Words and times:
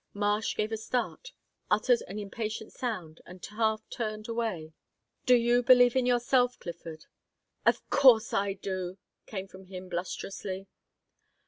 Marsh 0.15 0.55
gave 0.57 0.71
a 0.71 0.77
start, 0.77 1.31
uttered 1.69 2.01
an 2.07 2.17
impatient 2.17 2.73
sound, 2.73 3.21
and 3.27 3.45
half 3.45 3.87
turned 3.91 4.27
away. 4.27 4.73
"Do 5.27 5.35
you 5.35 5.61
believe 5.61 5.95
in 5.95 6.07
yourself, 6.07 6.57
Clifford?" 6.59 7.05
"Of 7.67 7.87
course 7.91 8.33
I 8.33 8.53
do!" 8.53 8.97
came 9.27 9.47
from 9.47 9.65
him 9.65 9.89
blusterously. 9.89 10.65